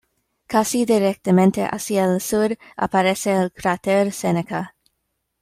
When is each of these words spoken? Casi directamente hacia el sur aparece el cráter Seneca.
Casi 0.47 0.83
directamente 0.83 1.63
hacia 1.63 2.05
el 2.05 2.21
sur 2.21 2.57
aparece 2.75 3.33
el 3.35 3.51
cráter 3.53 4.11
Seneca. 4.11 4.73